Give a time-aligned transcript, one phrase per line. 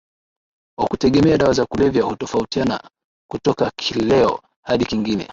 [0.77, 2.89] wa kutegemea dawa za kulevya hutofautiana
[3.31, 5.27] kutoka kileo hadi kingine